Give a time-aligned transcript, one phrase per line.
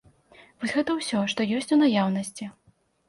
[0.61, 2.49] Вось гэта ўсё, што ёсць у наяўнасці.